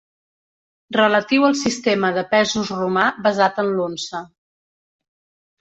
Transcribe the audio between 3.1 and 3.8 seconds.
basat en